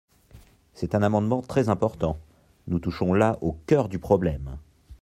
C’est 0.73 0.95
un 0.95 1.03
amendement 1.03 1.43
très 1.43 1.69
important: 1.69 2.17
nous 2.65 2.79
touchons 2.79 3.13
là 3.13 3.37
au 3.41 3.51
cœur 3.67 3.87
du 3.87 3.99
problème. 3.99 4.57